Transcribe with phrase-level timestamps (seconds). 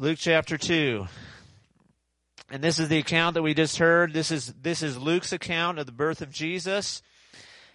[0.00, 1.06] Luke chapter 2.
[2.50, 4.14] And this is the account that we just heard.
[4.14, 7.02] This is, this is Luke's account of the birth of Jesus.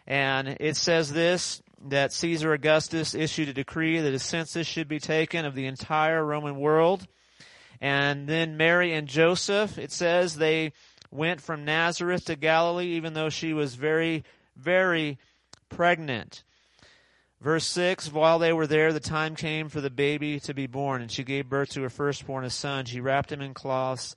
[0.08, 4.98] And it says this, that Caesar Augustus issued a decree that a census should be
[5.00, 7.08] taken of the entire Roman world.
[7.80, 10.74] And then Mary and Joseph, it says they
[11.12, 14.24] went from Nazareth to Galilee, even though she was very,
[14.58, 15.20] very
[15.70, 16.44] pregnant.
[17.46, 21.04] Verse 6 While they were there, the time came for the baby to be born,
[21.04, 22.86] and she gave birth to her firstborn, a son.
[22.86, 24.16] She wrapped him in cloths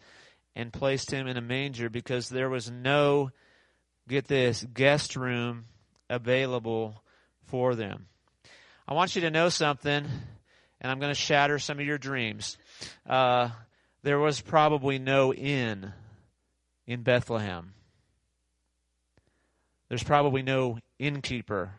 [0.57, 3.31] and placed him in a manger because there was no,
[4.09, 5.67] get this, guest room
[6.09, 7.03] available
[7.49, 8.07] for them.
[8.89, 10.07] I want you to know something,
[10.81, 12.57] and I'm going to shatter some of your dreams.
[13.07, 13.51] Uh,
[14.05, 15.93] there was probably no inn
[16.87, 17.75] in Bethlehem.
[19.91, 21.75] There's probably no innkeeper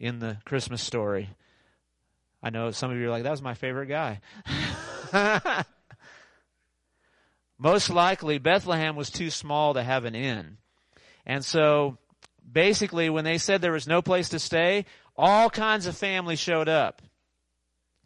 [0.00, 1.28] in the Christmas story.
[2.42, 4.20] I know some of you are like, that was my favorite guy.
[7.58, 10.56] most likely Bethlehem was too small to have an inn.
[11.26, 11.98] And so
[12.50, 16.68] basically when they said there was no place to stay, all kinds of families showed
[16.68, 17.02] up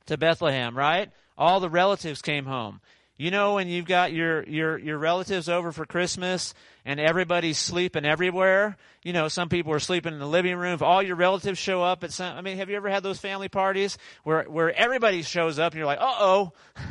[0.07, 1.11] to Bethlehem, right?
[1.39, 2.81] All the relatives came home.
[3.17, 6.53] You know when you've got your, your, your relatives over for Christmas
[6.85, 8.77] and everybody's sleeping everywhere?
[9.05, 10.75] You know, some people are sleeping in the living room.
[10.75, 13.21] If all your relatives show up at some, I mean, have you ever had those
[13.21, 16.53] family parties where, where everybody shows up and you're like, uh oh.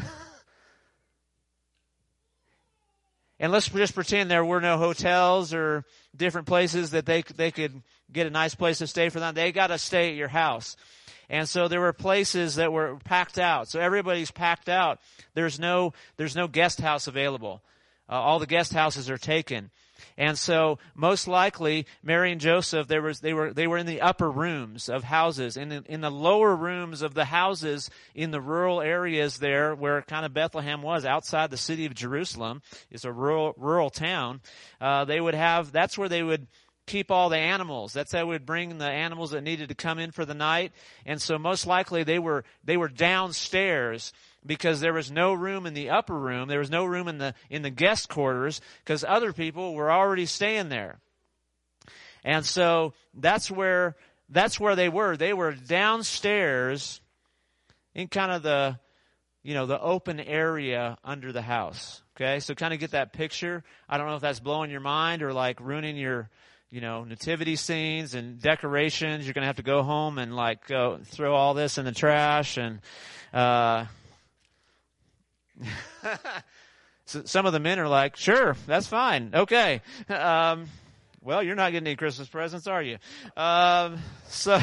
[3.39, 5.83] And let's just pretend there were no hotels or
[6.15, 9.35] different places that they, they could get a nice place to stay for them.
[9.35, 10.77] They got to stay at your house.
[11.29, 13.67] And so there were places that were packed out.
[13.67, 14.99] So everybody's packed out.
[15.33, 17.61] There's no, there's no guest house available.
[18.09, 19.71] Uh, all the guest houses are taken.
[20.17, 24.01] And so most likely Mary and Joseph, there was, they were, they were in the
[24.01, 25.57] upper rooms of houses.
[25.57, 30.01] In the, in the lower rooms of the houses in the rural areas there where
[30.03, 34.41] kind of Bethlehem was outside the city of Jerusalem, is a rural, rural town,
[34.79, 36.47] uh, they would have, that's where they would,
[36.85, 37.93] keep all the animals.
[37.93, 40.71] That's how we'd bring the animals that needed to come in for the night.
[41.05, 44.11] And so most likely they were, they were downstairs
[44.45, 46.49] because there was no room in the upper room.
[46.49, 50.25] There was no room in the, in the guest quarters because other people were already
[50.25, 50.99] staying there.
[52.23, 53.95] And so that's where,
[54.29, 55.15] that's where they were.
[55.15, 57.01] They were downstairs
[57.93, 58.79] in kind of the,
[59.43, 62.01] you know, the open area under the house.
[62.15, 62.39] Okay.
[62.39, 63.63] So kind of get that picture.
[63.89, 66.29] I don't know if that's blowing your mind or like ruining your,
[66.73, 69.25] you know, nativity scenes and decorations.
[69.25, 71.91] You're going to have to go home and like go throw all this in the
[71.91, 72.79] trash and,
[73.31, 73.85] uh,
[77.05, 79.29] so some of the men are like, sure, that's fine.
[79.35, 79.81] Okay.
[80.09, 80.67] Um,
[81.23, 82.97] well, you're not getting any Christmas presents, are you?
[83.37, 83.97] Um,
[84.27, 84.59] so,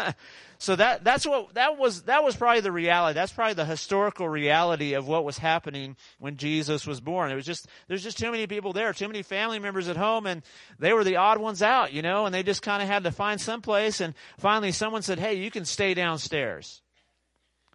[0.58, 3.14] so that, that's what, that was, that was probably the reality.
[3.14, 7.32] That's probably the historical reality of what was happening when Jesus was born.
[7.32, 10.26] It was just, there's just too many people there, too many family members at home,
[10.26, 10.42] and
[10.78, 13.10] they were the odd ones out, you know, and they just kind of had to
[13.10, 16.82] find some place, and finally someone said, hey, you can stay downstairs.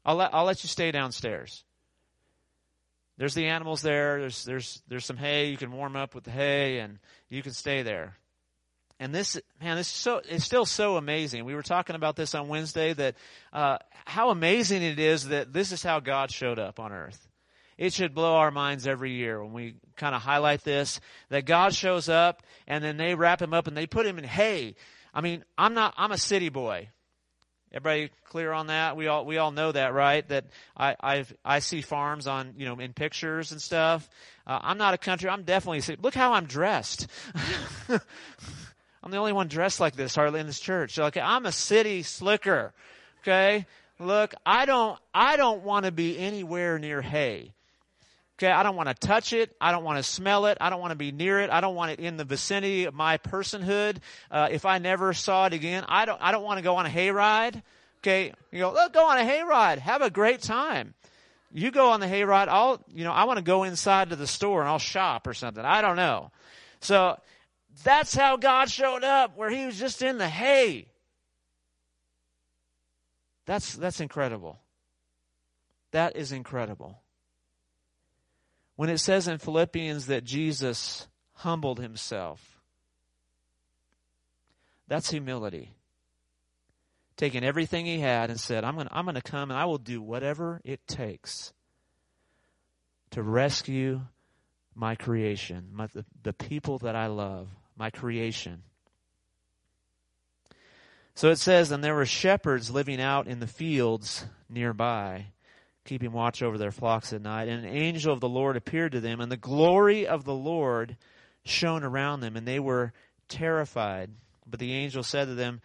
[0.06, 1.63] I'll let, I'll let you stay downstairs
[3.19, 4.22] there's the animals there.
[4.22, 5.50] There's there's there's some hay.
[5.50, 8.18] You can warm up with the hay, and you can stay there.
[8.99, 11.45] And this man, this is so it's still so amazing.
[11.45, 13.15] We were talking about this on Wednesday that
[13.53, 17.27] uh, how amazing it is that this is how God showed up on earth.
[17.77, 20.99] It should blow our minds every year when we kind of highlight this
[21.29, 24.25] that God shows up and then they wrap him up and they put him in
[24.25, 24.75] hay.
[25.13, 26.89] I mean, I'm not I'm a city boy.
[27.71, 28.97] Everybody clear on that?
[28.97, 30.27] We all we all know that, right?
[30.27, 30.45] That
[30.75, 34.09] I I've, I see farms on you know in pictures and stuff.
[34.45, 35.29] Uh, I'm not a country.
[35.29, 36.01] I'm definitely city.
[36.01, 37.07] look how I'm dressed.
[39.01, 40.99] I'm the only one dressed like this hardly in this church.
[40.99, 42.73] Okay, I'm a city slicker.
[43.21, 43.65] Okay,
[43.99, 47.53] look, I don't I don't want to be anywhere near hay.
[48.39, 49.53] Okay, I don't want to touch it.
[49.59, 50.57] I don't want to smell it.
[50.61, 51.49] I don't want to be near it.
[51.49, 53.97] I don't want it in the vicinity of my personhood.
[54.31, 56.21] Uh, if I never saw it again, I don't.
[56.21, 57.61] I don't want to go on a hayride.
[58.01, 58.71] Okay, you go.
[58.71, 59.79] Look, go on a hayride.
[59.79, 60.93] Have a great time.
[61.51, 62.47] You go on the hayride.
[62.47, 62.81] I'll.
[62.94, 65.65] You know, I want to go inside to the store and I'll shop or something.
[65.65, 66.31] I don't know.
[66.79, 67.19] So
[67.83, 70.88] that's how God showed up, where He was just in the hay.
[73.45, 74.60] That's that's incredible.
[75.92, 77.01] That is incredible.
[78.75, 82.62] When it says in Philippians that Jesus humbled himself,
[84.88, 85.74] that's humility.
[87.18, 90.01] Taking everything he had and said, I'm going I'm to come and I will do
[90.01, 91.51] whatever it takes
[93.12, 94.01] to rescue
[94.75, 98.61] my creation, my, the, the people that I love, my creation.
[101.15, 105.27] So it says, and there were shepherds living out in the fields nearby
[105.89, 107.47] keeping watch over their flocks at night.
[107.47, 110.97] And an angel of the Lord appeared to them, and the glory of the Lord
[111.43, 112.93] shone around them, and they were
[113.27, 114.11] terrified.
[114.45, 115.61] But the angel said to them,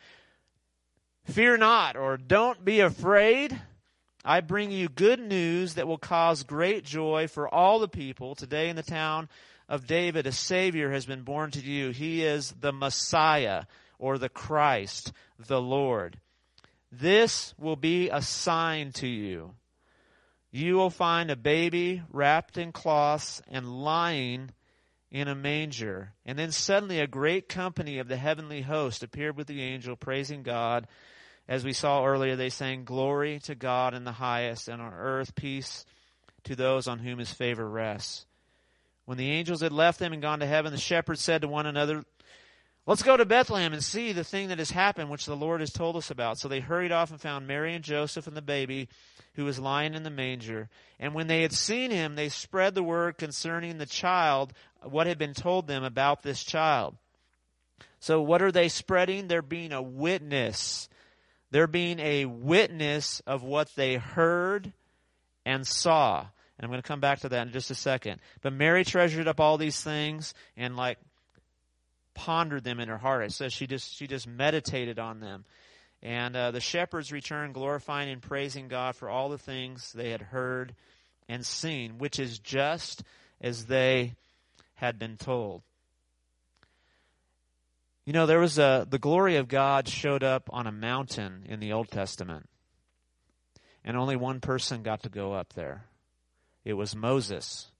[1.24, 3.60] Fear not, or don't be afraid.
[4.24, 8.34] I bring you good news that will cause great joy for all the people.
[8.34, 9.28] Today in the town
[9.68, 11.90] of David, a Savior has been born to you.
[11.90, 13.64] He is the Messiah,
[13.98, 16.18] or the Christ, the Lord.
[16.92, 19.54] This will be a sign to you.
[20.50, 24.50] You will find a baby wrapped in cloths and lying
[25.10, 26.12] in a manger.
[26.24, 30.42] And then suddenly a great company of the heavenly host appeared with the angel, praising
[30.42, 30.86] God.
[31.48, 35.34] As we saw earlier, they sang, Glory to God in the highest, and on earth
[35.34, 35.84] peace
[36.44, 38.26] to those on whom his favor rests.
[39.04, 41.66] When the angels had left them and gone to heaven, the shepherds said to one
[41.66, 42.04] another,
[42.86, 45.72] Let's go to Bethlehem and see the thing that has happened, which the Lord has
[45.72, 46.38] told us about.
[46.38, 48.88] So they hurried off and found Mary and Joseph and the baby
[49.36, 50.68] who was lying in the manger.
[51.00, 54.52] And when they had seen him, they spread the word concerning the child,
[54.82, 56.96] what had been told them about this child.
[58.00, 59.28] So what are they spreading?
[59.28, 60.90] They're being a witness.
[61.50, 64.74] They're being a witness of what they heard
[65.46, 66.26] and saw.
[66.64, 68.22] And I'm going to come back to that in just a second.
[68.40, 70.96] But Mary treasured up all these things and like
[72.14, 73.22] pondered them in her heart.
[73.24, 75.44] It says she just she just meditated on them.
[76.02, 80.22] And uh, the shepherds returned, glorifying and praising God for all the things they had
[80.22, 80.74] heard
[81.28, 83.02] and seen, which is just
[83.42, 84.14] as they
[84.76, 85.60] had been told.
[88.06, 91.60] You know, there was a the glory of God showed up on a mountain in
[91.60, 92.48] the Old Testament,
[93.84, 95.84] and only one person got to go up there.
[96.64, 97.70] It was Moses.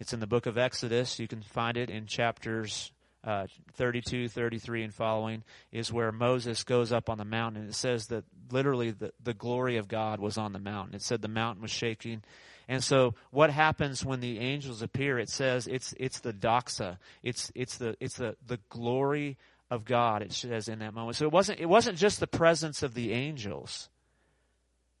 [0.00, 1.18] It's in the book of Exodus.
[1.18, 2.92] You can find it in chapters
[3.24, 7.62] uh, 32, 33, and following is where Moses goes up on the mountain.
[7.62, 10.94] And it says that literally the, the glory of God was on the mountain.
[10.94, 12.22] It said the mountain was shaking.
[12.68, 15.18] And so what happens when the angels appear?
[15.18, 16.98] It says it's, it's the doxa.
[17.22, 19.38] It's, it's the, it's the, the glory
[19.70, 21.16] of God, it says in that moment.
[21.16, 23.88] So it wasn't, it wasn't just the presence of the angels.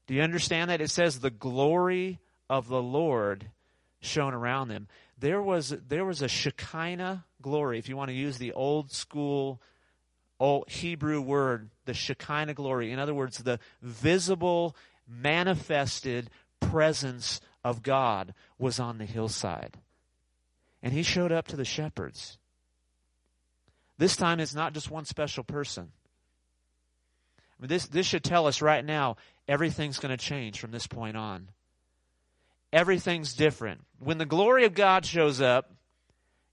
[0.06, 0.80] Do you understand that?
[0.80, 2.20] It says the glory
[2.52, 3.50] of the Lord
[4.00, 4.88] shone around them
[5.22, 7.78] there was there was a Shekinah glory.
[7.78, 9.62] If you want to use the old school
[10.40, 12.90] old Hebrew word, the Shekinah glory.
[12.90, 14.74] In other words, the visible,
[15.06, 16.28] manifested
[16.58, 19.78] presence of God was on the hillside.
[20.82, 22.38] And he showed up to the shepherds.
[23.98, 25.92] This time it's not just one special person.
[27.38, 30.88] I mean, this, this should tell us right now everything's going to change from this
[30.88, 31.46] point on
[32.72, 33.82] everything's different.
[33.98, 35.72] When the glory of God shows up,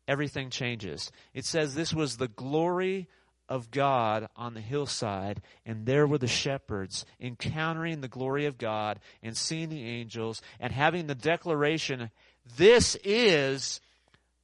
[0.07, 1.11] everything changes.
[1.33, 3.07] It says this was the glory
[3.47, 8.99] of God on the hillside, and there were the shepherds encountering the glory of God
[9.23, 12.11] and seeing the angels and having the declaration,
[12.57, 13.81] this is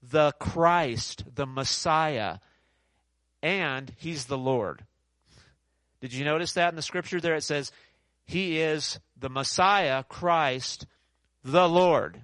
[0.02, 2.38] the Christ, the Messiah,
[3.44, 4.84] and He's the Lord.
[6.02, 7.36] Did you notice that in the scripture there?
[7.36, 7.72] It says,
[8.26, 10.88] He is the Messiah, Christ,
[11.46, 12.20] the Lord.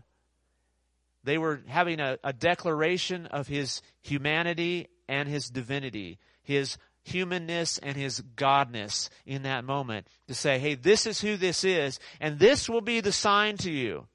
[1.23, 7.95] They were having a, a declaration of his humanity and his divinity, his humanness and
[7.95, 12.67] his godness in that moment to say, hey, this is who this is, and this
[12.67, 14.07] will be the sign to you.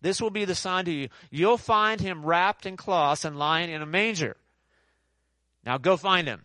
[0.00, 1.08] This will be the sign to you.
[1.30, 4.36] You'll find him wrapped in cloths and lying in a manger.
[5.64, 6.44] Now go find him.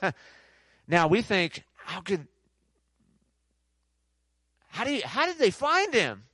[0.88, 2.26] now we think, how could
[4.74, 6.24] how, do you, how did they find him?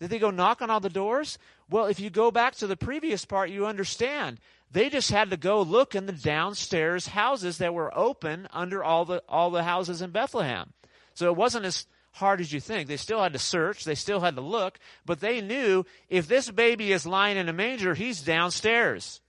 [0.00, 1.38] Did they go knock on all the doors?
[1.70, 4.40] Well, if you go back to the previous part, you understand.
[4.72, 9.04] They just had to go look in the downstairs houses that were open under all
[9.04, 10.72] the, all the houses in Bethlehem.
[11.14, 12.88] So it wasn't as hard as you think.
[12.88, 13.84] They still had to search.
[13.84, 14.80] They still had to look.
[15.06, 19.20] But they knew if this baby is lying in a manger, he's downstairs.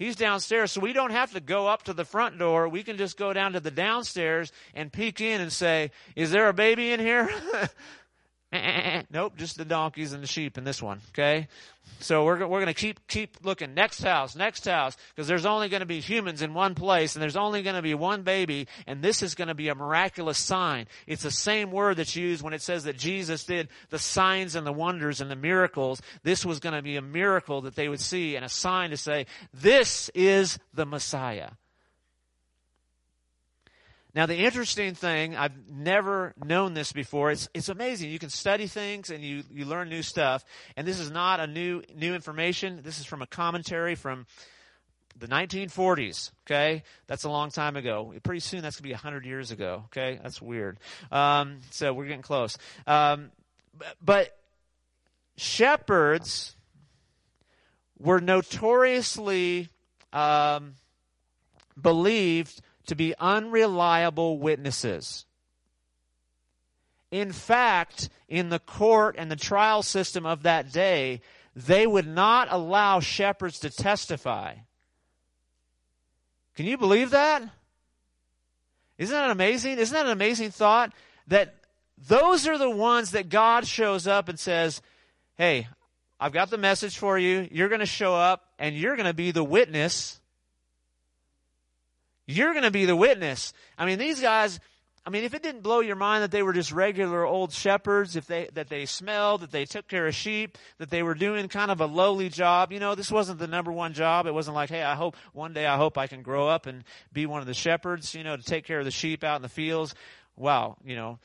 [0.00, 2.70] He's downstairs, so we don't have to go up to the front door.
[2.70, 6.48] We can just go down to the downstairs and peek in and say, Is there
[6.48, 7.30] a baby in here?
[8.52, 11.00] Eh, eh, eh, nope, just the donkeys and the sheep in this one.
[11.10, 11.46] Okay,
[11.98, 13.74] so we're we're going to keep keep looking.
[13.74, 17.22] Next house, next house, because there's only going to be humans in one place, and
[17.22, 20.38] there's only going to be one baby, and this is going to be a miraculous
[20.38, 20.86] sign.
[21.06, 24.66] It's the same word that's used when it says that Jesus did the signs and
[24.66, 26.00] the wonders and the miracles.
[26.22, 28.96] This was going to be a miracle that they would see and a sign to
[28.96, 31.50] say, "This is the Messiah."
[34.14, 37.30] Now, the interesting thing, I've never known this before.
[37.30, 38.10] It's, it's amazing.
[38.10, 40.44] You can study things and you, you learn new stuff.
[40.76, 42.80] And this is not a new, new information.
[42.82, 44.26] This is from a commentary from
[45.16, 46.32] the 1940s.
[46.46, 48.12] Okay, that's a long time ago.
[48.22, 49.84] Pretty soon, that's gonna be 100 years ago.
[49.86, 50.78] Okay, that's weird.
[51.12, 52.56] Um, so we're getting close.
[52.86, 53.30] Um,
[54.02, 54.36] but
[55.36, 56.56] shepherds
[57.98, 59.68] were notoriously
[60.12, 60.74] um,
[61.80, 65.24] believed to be unreliable witnesses.
[67.12, 71.20] In fact, in the court and the trial system of that day,
[71.54, 74.54] they would not allow shepherds to testify.
[76.56, 77.44] Can you believe that?
[78.98, 79.78] Isn't that amazing?
[79.78, 80.92] Isn't that an amazing thought?
[81.28, 81.54] That
[81.96, 84.82] those are the ones that God shows up and says,
[85.36, 85.68] Hey,
[86.18, 87.48] I've got the message for you.
[87.52, 90.19] You're going to show up and you're going to be the witness.
[92.30, 93.52] You're going to be the witness.
[93.76, 94.60] I mean, these guys,
[95.04, 98.16] I mean, if it didn't blow your mind that they were just regular old shepherds,
[98.16, 101.48] if they, that they smelled, that they took care of sheep, that they were doing
[101.48, 104.26] kind of a lowly job, you know, this wasn't the number one job.
[104.26, 106.84] It wasn't like, hey, I hope one day I hope I can grow up and
[107.12, 109.42] be one of the shepherds, you know, to take care of the sheep out in
[109.42, 109.94] the fields.
[110.36, 111.18] Wow, you know,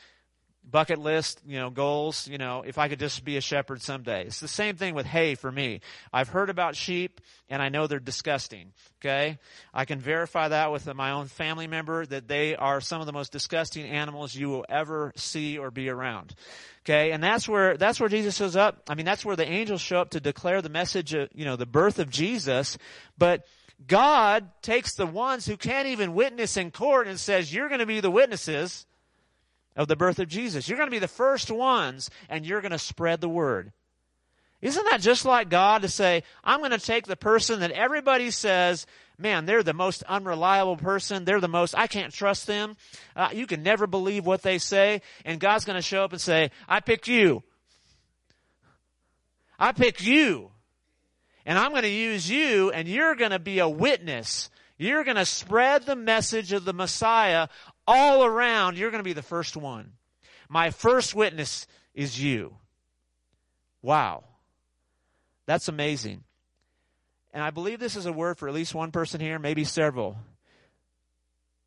[0.70, 4.26] bucket list, you know, goals, you know, if I could just be a shepherd someday.
[4.26, 5.82] It's the same thing with hay for me.
[6.12, 8.74] I've heard about sheep and I know they're disgusting.
[9.00, 9.38] Okay.
[9.74, 13.14] I can verify that with my own family member that they are some of the
[13.14, 16.34] most disgusting animals you will ever see or be around.
[16.84, 17.12] Okay.
[17.12, 18.84] And that's where, that's where Jesus shows up.
[18.90, 21.56] I mean, that's where the angels show up to declare the message of, you know,
[21.56, 22.78] the birth of Jesus.
[23.18, 23.46] But
[23.86, 27.86] God takes the ones who can't even witness in court and says, you're going to
[27.86, 28.86] be the witnesses
[29.76, 30.68] of the birth of Jesus.
[30.68, 33.72] You're going to be the first ones and you're going to spread the word.
[34.62, 38.32] Isn't that just like God to say, I'm going to take the person that everybody
[38.32, 41.26] says, man, they're the most unreliable person.
[41.26, 42.78] They're the most, I can't trust them.
[43.16, 45.02] Uh, you can never believe what they say.
[45.24, 47.44] And God's going to show up and say, I picked you.
[49.60, 50.52] I picked you.
[51.46, 54.50] And I'm going to use you and you're going to be a witness.
[54.78, 57.48] You're going to spread the message of the Messiah
[57.88, 59.94] all around, you're going to be the first one.
[60.50, 62.56] My first witness is you.
[63.82, 64.24] Wow.
[65.46, 66.24] That's amazing.
[67.34, 70.18] And I believe this is a word for at least one person here, maybe several.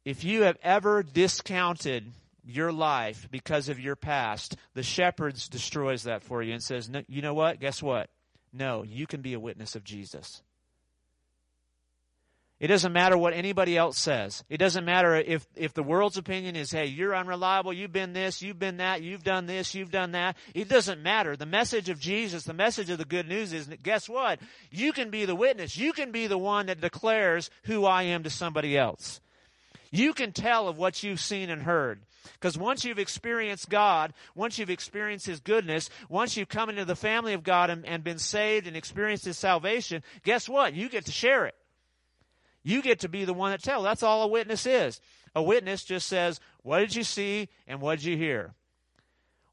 [0.05, 2.11] If you have ever discounted
[2.45, 7.03] your life because of your past, the shepherds destroys that for you and says, no,
[7.07, 7.61] you know what?
[7.61, 8.09] Guess what?
[8.53, 10.43] No, you can be a witness of Jesus.
[12.61, 14.43] It doesn't matter what anybody else says.
[14.49, 18.43] It doesn't matter if, if the world's opinion is, hey, you're unreliable, you've been this,
[18.43, 20.37] you've been that, you've done this, you've done that.
[20.55, 21.37] It doesn't matter.
[21.37, 24.41] The message of Jesus, the message of the good news is, guess what?
[24.73, 25.77] You can be the witness.
[25.77, 29.21] You can be the one that declares who I am to somebody else.
[29.93, 32.01] You can tell of what you've seen and heard.
[32.35, 36.97] Because once you've experienced God, once you've experienced His goodness, once you've come into the
[36.97, 40.75] family of God and, and been saved and experienced His salvation, guess what?
[40.75, 41.55] You get to share it.
[42.69, 43.85] You get to be the one that tells.
[43.85, 45.01] That's all a witness is.
[45.35, 48.53] A witness just says, What did you see and what did you hear?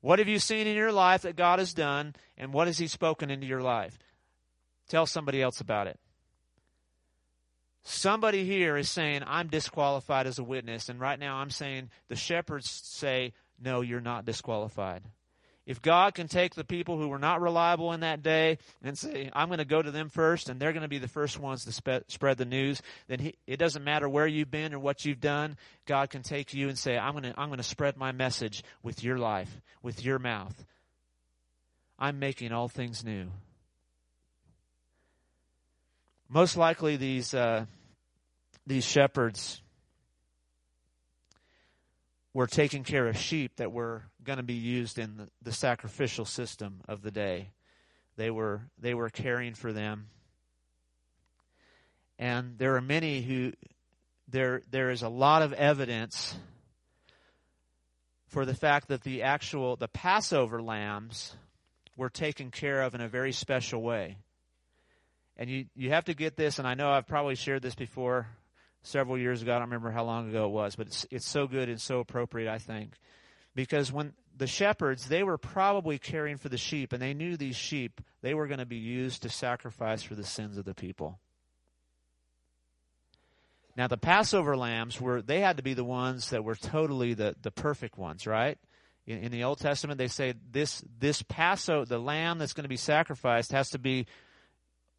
[0.02, 2.88] What have you seen in your life that God has done and what has He
[2.88, 3.98] spoken into your life?
[4.90, 5.98] Tell somebody else about it.
[7.84, 10.90] Somebody here is saying, I'm disqualified as a witness.
[10.90, 13.32] And right now I'm saying, the shepherds say,
[13.64, 15.04] No, you're not disqualified.
[15.66, 19.32] If God can take the people who were not reliable in that day and say,
[19.34, 21.66] I'm going to go to them first and they're going to be the first ones
[21.66, 25.06] to spe- spread the news, then he, it doesn't matter where you've been or what
[25.06, 25.58] you've done.
[25.88, 28.64] God can take you and say, I'm going to, I'm going to spread my message
[28.84, 29.50] with your life,
[29.82, 30.54] with your mouth.
[31.98, 33.26] I'm making all things new.
[36.30, 37.66] Most likely these, uh,
[38.68, 39.62] these shepherds
[42.36, 46.26] were taking care of sheep that were going to be used in the, the, sacrificial
[46.26, 47.52] system of the day.
[48.18, 50.08] They were they were caring for them.
[52.18, 53.54] And there are many who
[54.28, 56.38] there there is a lot of evidence
[58.28, 61.36] for the fact that the actual the Passover lambs
[61.96, 64.18] were taken care of in a very special way.
[65.38, 68.28] And you you have to get this and I know I've probably shared this before
[68.86, 69.52] several years ago.
[69.52, 72.00] I don't remember how long ago it was, but it's, it's so good and so
[72.00, 72.94] appropriate, I think.
[73.56, 77.56] Because when the shepherds, they were probably caring for the sheep, and they knew these
[77.56, 81.20] sheep, they were going to be used to sacrifice for the sins of the people.
[83.78, 87.36] Now, the Passover lambs were, they had to be the ones that were totally the,
[87.42, 88.58] the perfect ones, right?
[89.06, 92.70] In, in the Old Testament, they say this, this Passover, the lamb that's going to
[92.70, 94.06] be sacrificed has to be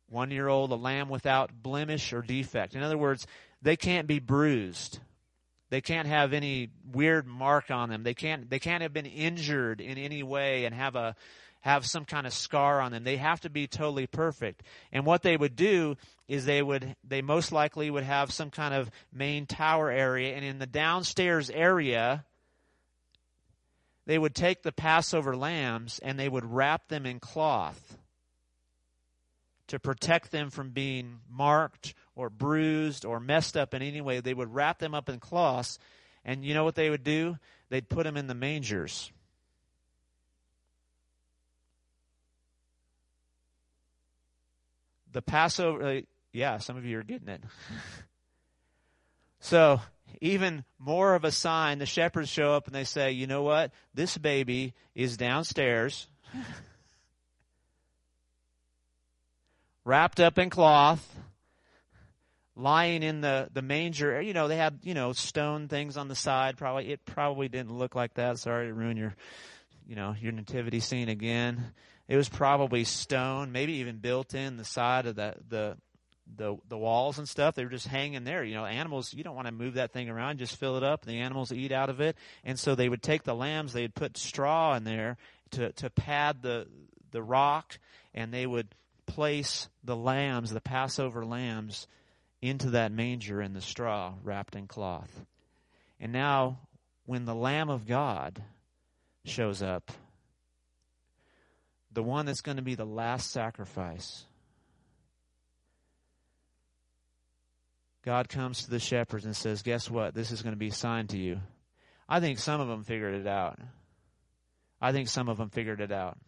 [0.08, 2.74] one year old, a lamb without blemish or defect.
[2.74, 3.26] In other words,
[3.62, 5.00] they can't be bruised.
[5.70, 8.02] They can't have any weird mark on them.
[8.02, 11.16] They can't they can't have been injured in any way and have a
[11.60, 13.02] have some kind of scar on them.
[13.02, 14.62] They have to be totally perfect.
[14.92, 15.96] And what they would do
[16.28, 20.44] is they would they most likely would have some kind of main tower area and
[20.44, 22.24] in the downstairs area
[24.06, 27.96] they would take the Passover lambs and they would wrap them in cloth
[29.68, 34.20] to protect them from being marked or bruised or messed up in any way.
[34.20, 35.78] They would wrap them up in cloths,
[36.24, 37.36] and you know what they would do?
[37.68, 39.10] They'd put them in the mangers.
[45.12, 46.00] The Passover, uh,
[46.32, 47.42] yeah, some of you are getting it.
[49.40, 49.80] so,
[50.20, 53.72] even more of a sign, the shepherds show up and they say, you know what?
[53.94, 56.06] This baby is downstairs.
[59.86, 61.16] wrapped up in cloth,
[62.56, 64.20] lying in the, the manger.
[64.20, 66.56] You know, they had, you know, stone things on the side.
[66.56, 68.38] Probably, it probably didn't look like that.
[68.38, 69.14] Sorry to ruin your,
[69.86, 71.72] you know, your nativity scene again.
[72.08, 75.76] It was probably stone, maybe even built in the side of the, the,
[76.36, 77.54] the, the walls and stuff.
[77.54, 78.42] They were just hanging there.
[78.42, 81.04] You know, animals, you don't want to move that thing around, just fill it up.
[81.04, 82.16] The animals eat out of it.
[82.44, 85.16] And so they would take the lambs, they'd put straw in there
[85.52, 86.66] to, to pad the,
[87.12, 87.78] the rock,
[88.14, 88.74] and they would
[89.06, 91.86] place the lambs, the Passover lambs,
[92.42, 95.24] into that manger in the straw wrapped in cloth.
[95.98, 96.58] And now,
[97.06, 98.42] when the Lamb of God
[99.24, 99.90] shows up,
[101.92, 104.24] the one that's going to be the last sacrifice,
[108.04, 110.14] God comes to the shepherds and says, Guess what?
[110.14, 111.40] This is going to be assigned to you.
[112.08, 113.58] I think some of them figured it out.
[114.80, 116.18] I think some of them figured it out.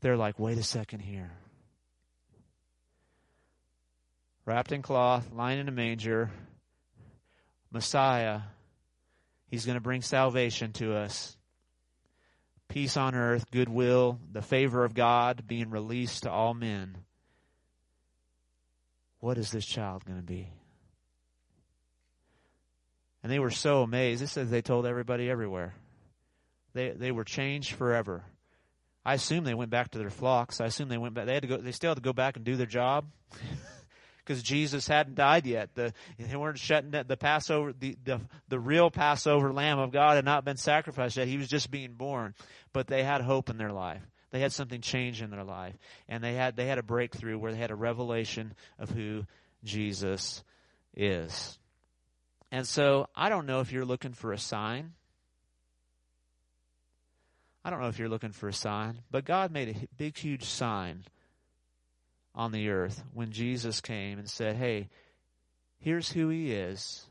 [0.00, 1.32] They're like, Wait a second here
[4.44, 6.30] wrapped in cloth, lying in a manger.
[7.70, 8.40] Messiah.
[9.48, 11.36] He's going to bring salvation to us.
[12.68, 16.96] Peace on earth, goodwill, the favor of God being released to all men.
[19.20, 20.48] What is this child going to be?
[23.22, 24.22] And they were so amazed.
[24.22, 25.74] It says they told everybody everywhere.
[26.74, 28.24] They they were changed forever.
[29.04, 30.60] I assume they went back to their flocks.
[30.60, 31.26] I assume they went back.
[31.26, 31.56] They had to go.
[31.56, 33.06] They still had to go back and do their job.
[34.24, 35.74] because Jesus hadn't died yet.
[35.74, 40.16] The, they weren't shutting the, the Passover, the, the, the real Passover Lamb of God
[40.16, 41.28] had not been sacrificed yet.
[41.28, 42.34] He was just being born.
[42.72, 44.02] But they had hope in their life.
[44.30, 45.74] They had something change in their life.
[46.08, 49.26] And they had, they had a breakthrough where they had a revelation of who
[49.62, 50.42] Jesus
[50.96, 51.58] is.
[52.50, 54.92] And so I don't know if you're looking for a sign.
[57.64, 60.44] I don't know if you're looking for a sign, but God made a big, huge
[60.44, 61.04] sign
[62.34, 64.88] on the earth when Jesus came and said, Hey,
[65.78, 67.06] here's who he is,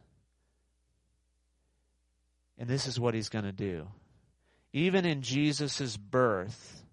[2.57, 3.87] and this is what he's going to do.
[4.73, 6.83] Even in Jesus' birth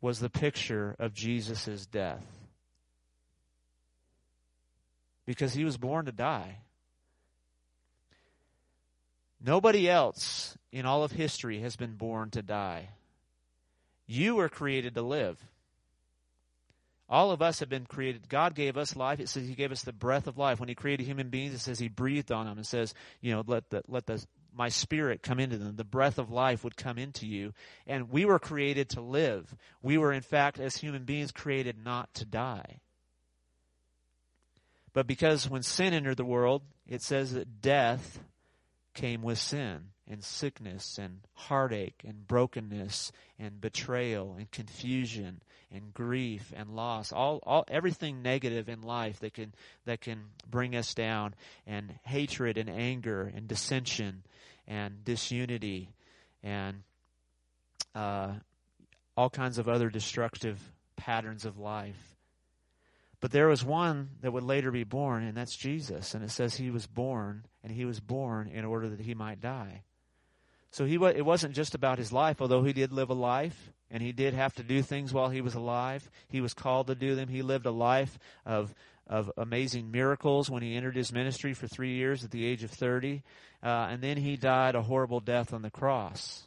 [0.00, 2.24] was the picture of Jesus' death.
[5.26, 6.58] Because he was born to die.
[9.44, 12.90] Nobody else in all of history has been born to die.
[14.06, 15.38] You were created to live.
[17.12, 18.26] All of us have been created.
[18.26, 19.20] God gave us life.
[19.20, 20.58] It says He gave us the breath of life.
[20.58, 22.56] When He created human beings, it says He breathed on them.
[22.56, 25.76] and says, you know, let the let the my spirit come into them.
[25.76, 27.52] The breath of life would come into you.
[27.86, 29.54] And we were created to live.
[29.82, 32.80] We were, in fact, as human beings, created not to die.
[34.94, 38.20] But because when sin entered the world, it says that death
[38.94, 45.40] came with sin and sickness and heartache and brokenness and betrayal and confusion
[45.72, 47.12] and grief and loss.
[47.12, 49.54] All, all everything negative in life that can
[49.86, 51.34] that can bring us down
[51.66, 54.22] and hatred and anger and dissension
[54.66, 55.88] and disunity
[56.42, 56.82] and
[57.94, 58.32] uh,
[59.16, 60.60] all kinds of other destructive
[60.96, 62.16] patterns of life.
[63.20, 66.14] But there was one that would later be born and that's Jesus.
[66.14, 69.40] And it says he was born and he was born in order that he might
[69.40, 69.82] die
[70.72, 74.02] so he it wasn't just about his life, although he did live a life and
[74.02, 76.10] he did have to do things while he was alive.
[76.28, 77.28] He was called to do them.
[77.28, 78.74] He lived a life of
[79.06, 82.70] of amazing miracles when he entered his ministry for three years at the age of
[82.70, 83.22] 30.
[83.62, 86.46] Uh, and then he died a horrible death on the cross.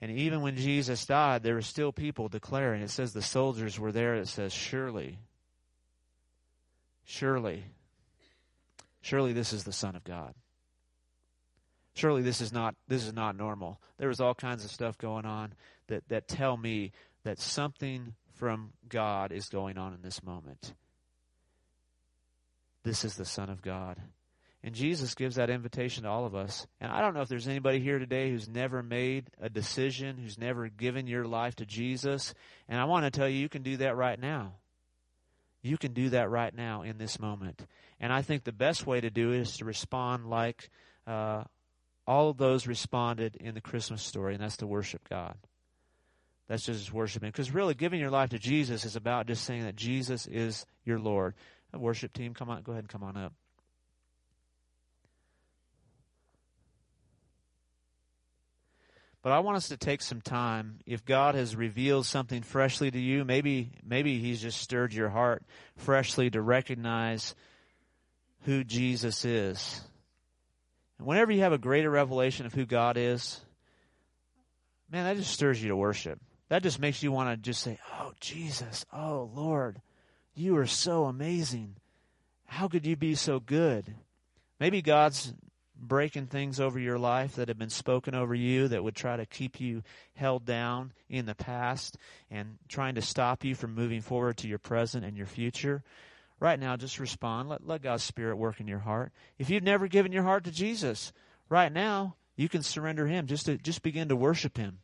[0.00, 2.82] And even when Jesus died, there were still people declaring.
[2.82, 4.16] It says the soldiers were there.
[4.16, 5.18] It says, Surely,
[7.04, 7.64] surely,
[9.00, 10.34] surely this is the Son of God
[11.94, 13.80] surely this is not this is not normal.
[13.98, 15.54] There was all kinds of stuff going on
[15.88, 16.92] that, that tell me
[17.24, 20.74] that something from God is going on in this moment.
[22.82, 23.98] this is the Son of God.
[24.62, 26.66] And Jesus gives that invitation to all of us.
[26.80, 30.38] And I don't know if there's anybody here today who's never made a decision, who's
[30.38, 32.32] never given your life to Jesus.
[32.66, 34.54] And I want to tell you, you can do that right now.
[35.62, 37.66] You can do that right now in this moment.
[38.00, 40.70] And I think the best way to do it is to respond like
[41.06, 41.44] uh,
[42.06, 45.36] all of those responded in the Christmas story, and that's to worship God.
[46.48, 47.30] That's just worshiping.
[47.30, 50.98] Because really, giving your life to Jesus is about just saying that Jesus is your
[50.98, 51.34] Lord.
[51.72, 53.32] Worship team, come on, go ahead and come on up.
[59.22, 60.80] But I want us to take some time.
[60.84, 65.42] If God has revealed something freshly to you, maybe maybe He's just stirred your heart
[65.76, 67.34] freshly to recognize
[68.42, 69.80] who Jesus is.
[70.98, 73.40] And whenever you have a greater revelation of who God is,
[74.90, 76.20] man, that just stirs you to worship.
[76.48, 79.80] That just makes you want to just say, "Oh Jesus, oh Lord,
[80.34, 81.76] you are so amazing.
[82.46, 83.96] How could you be so good?"
[84.60, 85.34] Maybe God's
[85.76, 89.26] breaking things over your life that have been spoken over you that would try to
[89.26, 89.82] keep you
[90.14, 91.98] held down in the past
[92.30, 95.82] and trying to stop you from moving forward to your present and your future.
[96.40, 97.48] Right now, just respond.
[97.48, 99.12] Let, let God's Spirit work in your heart.
[99.38, 101.12] If you've never given your heart to Jesus,
[101.48, 103.26] right now, you can surrender Him.
[103.26, 104.78] Just to, just begin to worship Him.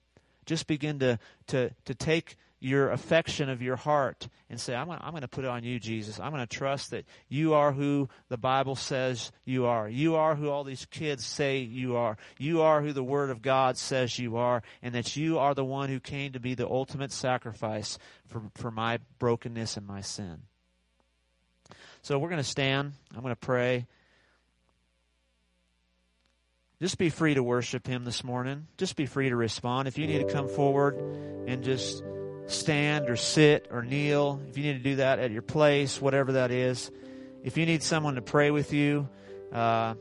[0.47, 4.99] Just begin to, to, to take your affection of your heart and say, I'm going,
[5.01, 6.21] I'm to put it on you, Jesus.
[6.21, 9.89] I'm going to trust that you are who the Bible says you are.
[9.89, 12.19] You are who all these kids say you are.
[12.39, 15.65] You are who the Word of God says you are, and that you are the
[15.65, 20.43] one who came to be the ultimate sacrifice for, for my brokenness and my sin.
[22.03, 22.95] So we're going to stand.
[23.15, 23.87] I'm going to pray.
[26.81, 28.67] Just be free to worship Him this morning.
[28.79, 29.87] Just be free to respond.
[29.87, 30.97] If you need to come forward
[31.47, 32.03] and just
[32.47, 36.33] stand or sit or kneel, if you need to do that at your place, whatever
[36.33, 36.91] that is,
[37.45, 39.07] if you need someone to pray with you,
[39.53, 39.95] uh,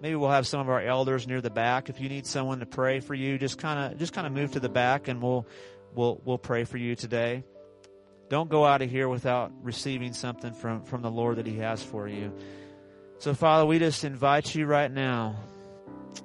[0.00, 1.88] maybe we'll have some of our elders near the back.
[1.88, 4.52] If you need someone to pray for you, just kind of just kind of move
[4.52, 5.46] to the back, and we'll
[5.94, 7.44] we'll we'll pray for you today.
[8.28, 11.82] Don't go out of here without receiving something from from the Lord that He has
[11.82, 12.32] for you.
[13.18, 15.36] So, Father, we just invite you right now.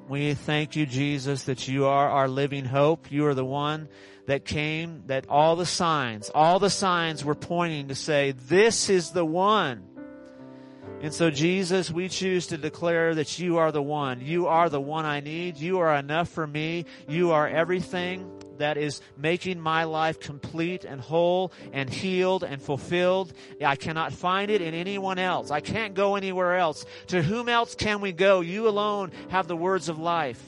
[0.07, 3.11] We thank you, Jesus, that you are our living hope.
[3.11, 3.89] You are the one
[4.25, 9.11] that came, that all the signs, all the signs were pointing to say, this is
[9.11, 9.87] the one.
[11.01, 14.21] And so, Jesus, we choose to declare that you are the one.
[14.21, 15.57] You are the one I need.
[15.57, 16.85] You are enough for me.
[17.07, 23.33] You are everything that is making my life complete and whole and healed and fulfilled.
[23.63, 25.51] I cannot find it in anyone else.
[25.51, 26.85] I can't go anywhere else.
[27.07, 28.41] To whom else can we go?
[28.41, 30.41] You alone have the words of life.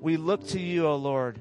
[0.00, 1.40] We look to you, O Lord.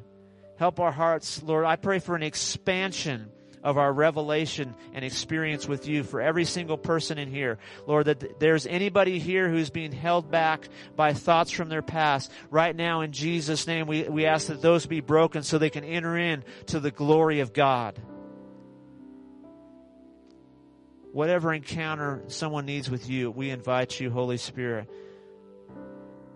[0.57, 1.65] Help our hearts, Lord.
[1.65, 3.29] I pray for an expansion
[3.63, 7.57] of our revelation and experience with you for every single person in here.
[7.87, 12.29] Lord, that there's anybody here who's being held back by thoughts from their past.
[12.49, 15.85] Right now, in Jesus' name, we, we ask that those be broken so they can
[15.85, 17.99] enter in to the glory of God.
[21.13, 24.89] Whatever encounter someone needs with you, we invite you, Holy Spirit,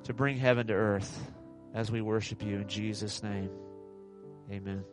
[0.04, 1.32] to bring heaven to earth
[1.74, 3.50] as we worship you in Jesus' name.
[4.52, 4.84] Amen.